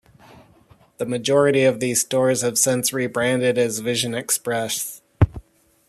[0.97, 4.99] The majority of these stores have since been rebranded as Vision Express.